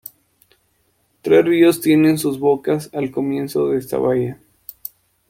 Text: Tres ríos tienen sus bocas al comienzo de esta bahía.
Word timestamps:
Tres 1.21 1.45
ríos 1.45 1.79
tienen 1.79 2.17
sus 2.17 2.39
bocas 2.39 2.89
al 2.91 3.11
comienzo 3.11 3.67
de 3.69 3.77
esta 3.77 3.99
bahía. 3.99 4.41